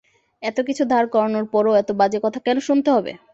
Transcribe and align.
এত 0.43 0.57
কিছু 0.67 0.83
দাঁড় 0.85 1.07
করানোর 1.13 1.45
পরও 1.53 1.73
এত 1.75 1.89
বাজে 1.99 2.19
কথা 2.25 2.39
কেন 2.45 2.57
শুনতে 2.67 2.89
হবে? 2.95 3.11